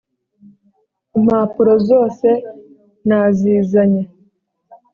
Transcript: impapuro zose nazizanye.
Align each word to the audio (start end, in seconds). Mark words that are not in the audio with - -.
impapuro 1.17 1.71
zose 1.89 2.27
nazizanye. 3.07 4.03